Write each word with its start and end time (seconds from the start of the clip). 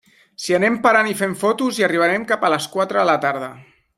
Si 0.43 0.55
anem 0.57 0.77
parant 0.85 1.09
i 1.09 1.13
fent 1.19 1.35
fotos, 1.43 1.77
hi 1.81 1.85
arribarem 1.89 2.27
cap 2.33 2.47
a 2.49 2.53
les 2.57 2.67
quatre 2.77 3.03
de 3.03 3.07
la 3.13 3.19
tarda. 3.29 3.53